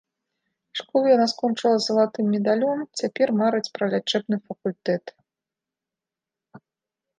Школу 0.77 1.05
яна 1.15 1.27
скончыла 1.33 1.73
з 1.79 1.83
залатым 1.89 2.25
медалём, 2.37 2.79
цяпер 3.03 3.27
марыць 3.43 3.71
пра 3.77 3.85
лячэбны 3.97 4.37
факультэт. 4.49 5.17